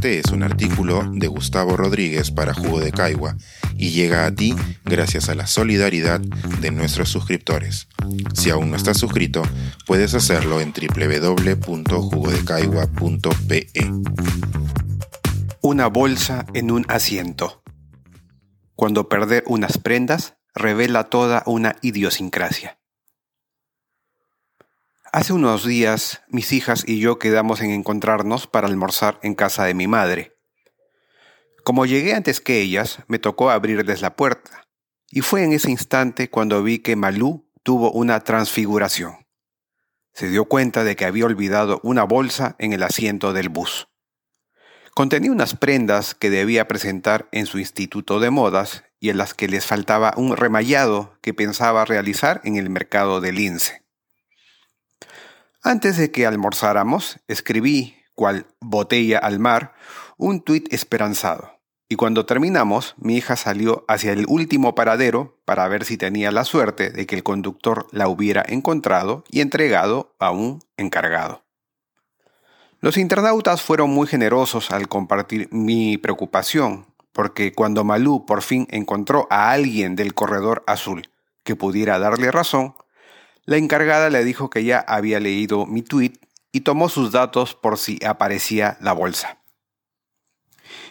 [0.00, 3.36] Este es un artículo de Gustavo Rodríguez para Jugo de Caigua
[3.76, 7.86] y llega a ti gracias a la solidaridad de nuestros suscriptores.
[8.32, 9.42] Si aún no estás suscrito,
[9.86, 13.66] puedes hacerlo en www.jugodecaigua.pe.
[15.60, 17.62] Una bolsa en un asiento.
[18.76, 22.79] Cuando perder unas prendas revela toda una idiosincrasia.
[25.12, 29.74] Hace unos días mis hijas y yo quedamos en encontrarnos para almorzar en casa de
[29.74, 30.36] mi madre.
[31.64, 34.68] Como llegué antes que ellas, me tocó abrirles la puerta,
[35.10, 39.26] y fue en ese instante cuando vi que Malú tuvo una transfiguración.
[40.12, 43.88] Se dio cuenta de que había olvidado una bolsa en el asiento del bus.
[44.94, 49.48] Contenía unas prendas que debía presentar en su instituto de modas y en las que
[49.48, 53.89] les faltaba un remallado que pensaba realizar en el mercado del lince.
[55.62, 59.74] Antes de que almorzáramos, escribí, cual botella al mar,
[60.16, 61.60] un tuit esperanzado.
[61.86, 66.44] Y cuando terminamos, mi hija salió hacia el último paradero para ver si tenía la
[66.44, 71.42] suerte de que el conductor la hubiera encontrado y entregado a un encargado.
[72.78, 79.26] Los internautas fueron muy generosos al compartir mi preocupación, porque cuando Malú por fin encontró
[79.28, 81.10] a alguien del corredor azul
[81.42, 82.74] que pudiera darle razón,
[83.50, 86.12] la encargada le dijo que ya había leído mi tweet
[86.52, 89.40] y tomó sus datos por si aparecía la bolsa.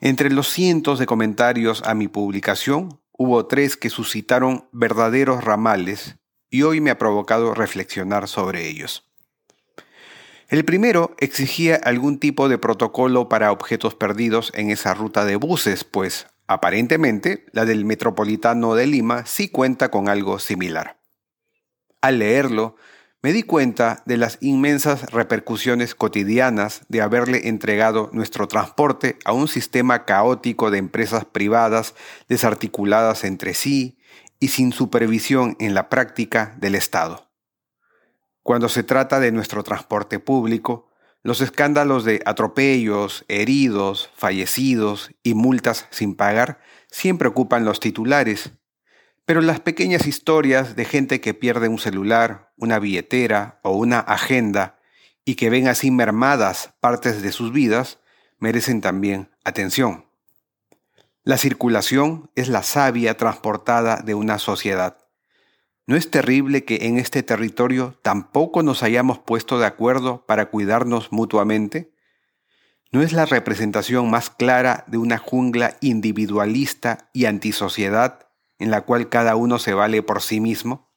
[0.00, 6.14] Entre los cientos de comentarios a mi publicación, hubo tres que suscitaron verdaderos ramales
[6.48, 9.10] y hoy me ha provocado reflexionar sobre ellos.
[10.48, 15.82] El primero exigía algún tipo de protocolo para objetos perdidos en esa ruta de buses,
[15.82, 21.03] pues aparentemente la del Metropolitano de Lima sí cuenta con algo similar.
[22.04, 22.76] Al leerlo,
[23.22, 29.48] me di cuenta de las inmensas repercusiones cotidianas de haberle entregado nuestro transporte a un
[29.48, 31.94] sistema caótico de empresas privadas
[32.28, 33.96] desarticuladas entre sí
[34.38, 37.30] y sin supervisión en la práctica del Estado.
[38.42, 40.90] Cuando se trata de nuestro transporte público,
[41.22, 46.60] los escándalos de atropellos, heridos, fallecidos y multas sin pagar
[46.90, 48.52] siempre ocupan los titulares
[49.26, 54.78] pero las pequeñas historias de gente que pierde un celular, una billetera o una agenda
[55.24, 57.98] y que ven así mermadas partes de sus vidas
[58.38, 60.06] merecen también atención.
[61.22, 64.98] La circulación es la savia transportada de una sociedad.
[65.86, 71.12] ¿No es terrible que en este territorio tampoco nos hayamos puesto de acuerdo para cuidarnos
[71.12, 71.94] mutuamente?
[72.92, 79.08] ¿No es la representación más clara de una jungla individualista y antisociedad en la cual
[79.08, 80.92] cada uno se vale por sí mismo?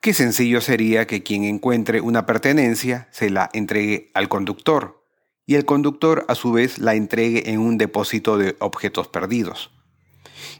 [0.00, 5.02] Qué sencillo sería que quien encuentre una pertenencia se la entregue al conductor
[5.46, 9.70] y el conductor a su vez la entregue en un depósito de objetos perdidos.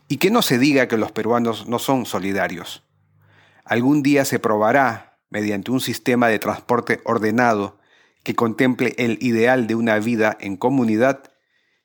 [0.08, 2.84] Y que no se diga que los peruanos no son solidarios.
[3.64, 7.78] Algún día se probará, mediante un sistema de transporte ordenado
[8.22, 11.32] que contemple el ideal de una vida en comunidad,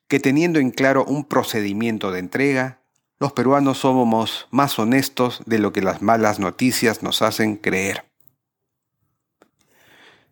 [0.08, 2.79] que teniendo en claro un procedimiento de entrega,
[3.20, 8.06] los peruanos somos más honestos de lo que las malas noticias nos hacen creer.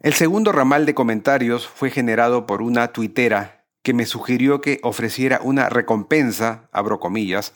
[0.00, 5.40] El segundo ramal de comentarios fue generado por una tuitera que me sugirió que ofreciera
[5.42, 7.52] una recompensa, abro comillas,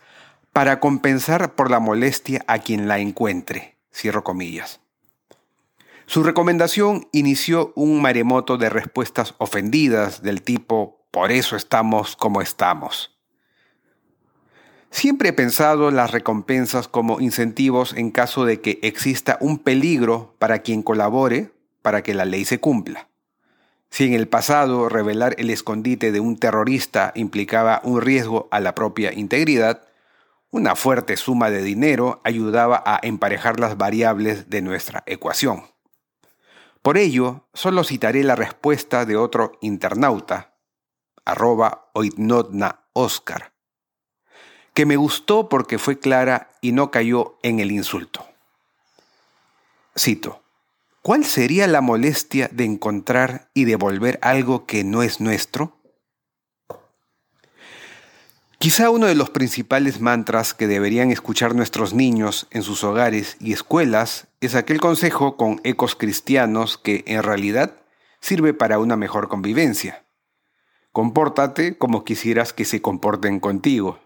[0.52, 4.80] para compensar por la molestia a quien la encuentre, cierro comillas.
[6.04, 13.21] Su recomendación inició un maremoto de respuestas ofendidas del tipo, por eso estamos como estamos.
[14.92, 20.58] Siempre he pensado las recompensas como incentivos en caso de que exista un peligro para
[20.58, 23.08] quien colabore para que la ley se cumpla.
[23.88, 28.74] Si en el pasado revelar el escondite de un terrorista implicaba un riesgo a la
[28.74, 29.82] propia integridad,
[30.50, 35.64] una fuerte suma de dinero ayudaba a emparejar las variables de nuestra ecuación.
[36.82, 40.52] Por ello, solo citaré la respuesta de otro internauta,
[41.24, 43.51] arroba oitnotna Oscar,
[44.74, 48.26] que me gustó porque fue clara y no cayó en el insulto.
[49.98, 50.42] Cito,
[51.02, 55.76] ¿cuál sería la molestia de encontrar y devolver algo que no es nuestro?
[58.62, 63.52] Quizá uno de los principales mantras que deberían escuchar nuestros niños en sus hogares y
[63.52, 67.74] escuelas es aquel consejo con ecos cristianos que en realidad
[68.20, 70.04] sirve para una mejor convivencia.
[70.92, 73.98] Compórtate como quisieras que se comporten contigo.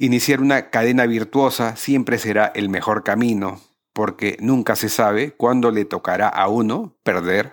[0.00, 3.60] Iniciar una cadena virtuosa siempre será el mejor camino,
[3.92, 7.52] porque nunca se sabe cuándo le tocará a uno perder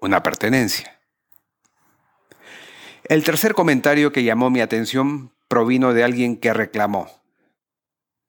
[0.00, 0.98] una pertenencia.
[3.04, 7.10] El tercer comentario que llamó mi atención provino de alguien que reclamó.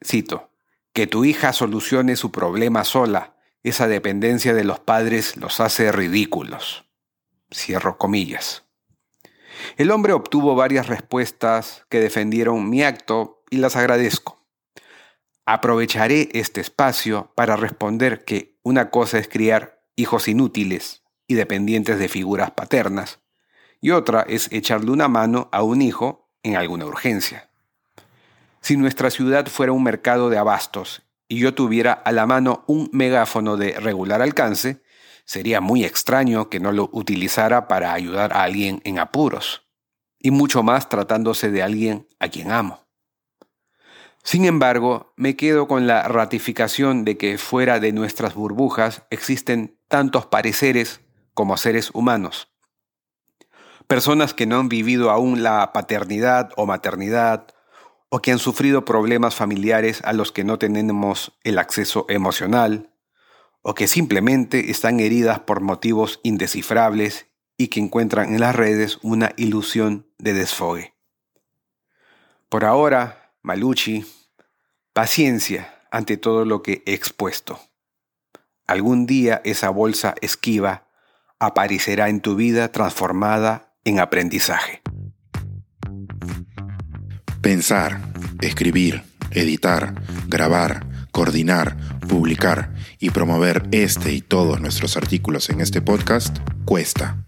[0.05, 0.49] Cito,
[0.91, 6.83] que tu hija solucione su problema sola, esa dependencia de los padres los hace ridículos.
[7.49, 8.65] Cierro comillas.
[9.77, 14.43] El hombre obtuvo varias respuestas que defendieron mi acto y las agradezco.
[15.45, 22.09] Aprovecharé este espacio para responder que una cosa es criar hijos inútiles y dependientes de
[22.09, 23.19] figuras paternas,
[23.79, 27.51] y otra es echarle una mano a un hijo en alguna urgencia.
[28.61, 32.89] Si nuestra ciudad fuera un mercado de abastos y yo tuviera a la mano un
[32.91, 34.81] megáfono de regular alcance,
[35.25, 39.67] sería muy extraño que no lo utilizara para ayudar a alguien en apuros,
[40.17, 42.82] y mucho más tratándose de alguien a quien amo.
[44.23, 50.25] Sin embargo, me quedo con la ratificación de que fuera de nuestras burbujas existen tantos
[50.25, 51.01] pareceres
[51.33, 52.49] como seres humanos.
[53.87, 57.47] Personas que no han vivido aún la paternidad o maternidad,
[58.09, 62.93] o que han sufrido problemas familiares a los que no tenemos el acceso emocional,
[63.61, 67.27] o que simplemente están heridas por motivos indescifrables
[67.57, 70.93] y que encuentran en las redes una ilusión de desfogue.
[72.49, 74.05] Por ahora, Maluchi,
[74.93, 77.59] paciencia ante todo lo que he expuesto.
[78.67, 80.87] Algún día esa bolsa esquiva
[81.39, 84.81] aparecerá en tu vida transformada en aprendizaje.
[87.41, 87.99] Pensar,
[88.39, 89.93] escribir, editar,
[90.29, 91.75] grabar, coordinar,
[92.07, 97.27] publicar y promover este y todos nuestros artículos en este podcast cuesta